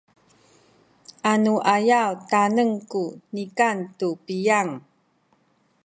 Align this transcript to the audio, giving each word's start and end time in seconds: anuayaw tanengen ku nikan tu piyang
anuayaw 1.31 2.11
tanengen 2.31 2.71
ku 2.91 3.03
nikan 3.35 3.77
tu 3.99 4.09
piyang 4.25 4.71